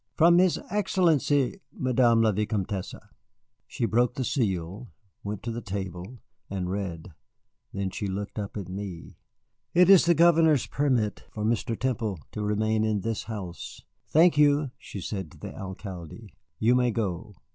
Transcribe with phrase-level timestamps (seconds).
[0.17, 2.95] "From his Excellency, Madame la Vicomtesse."
[3.67, 4.89] She broke the seal,
[5.23, 6.17] went to the table,
[6.49, 7.13] and read.
[7.71, 9.17] Then she looked up at me.
[9.75, 11.79] "It is the Governor's permit for Mr.
[11.79, 13.83] Temple to remain in this house.
[14.07, 17.35] Thank you," she said to the Alcalde; "you may go."